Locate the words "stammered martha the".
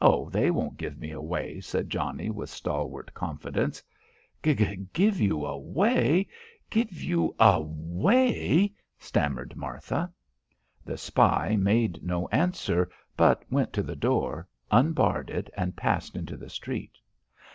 8.98-10.96